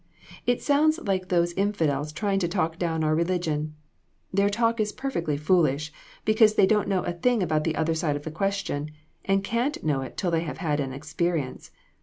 [0.47, 3.75] It sounds like those infidels trying to talk down our religion.
[4.33, 5.93] Their talk is perfectly foolish,
[6.25, 8.89] because they don't know a thing about the other side of the question,
[9.25, 11.69] and can't know it till they have had an experience.